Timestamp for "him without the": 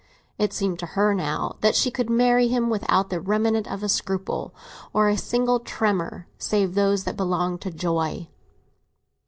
2.47-3.19